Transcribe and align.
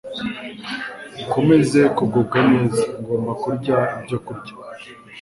ukomeze 1.23 1.81
kugubwa 1.95 2.39
neza. 2.51 2.83
Ngomba 3.01 3.31
kurya 3.41 3.77
ibyokurya 3.97 4.53